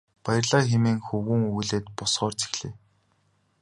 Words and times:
Баярлалаа 0.23 0.67
хэмээн 0.71 0.99
хөвгүүн 1.07 1.41
өгүүлээд 1.49 1.85
босохоор 1.97 2.33
зэхлээ. 2.39 2.73